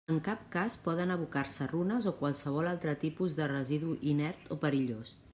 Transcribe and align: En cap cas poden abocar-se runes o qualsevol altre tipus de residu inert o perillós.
En 0.11 0.19
cap 0.25 0.39
cas 0.53 0.75
poden 0.85 1.11
abocar-se 1.15 1.67
runes 1.73 2.07
o 2.11 2.13
qualsevol 2.21 2.69
altre 2.71 2.95
tipus 3.03 3.35
de 3.41 3.49
residu 3.53 3.93
inert 4.15 4.49
o 4.57 4.57
perillós. 4.65 5.13